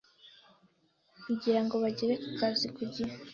[1.23, 3.13] kugira ngo bagere ku kazi ku gihe